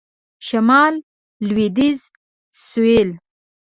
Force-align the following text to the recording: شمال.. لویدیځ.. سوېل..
شمال.. 0.47 0.93
لویدیځ.. 1.47 1.99
سوېل.. 2.65 3.09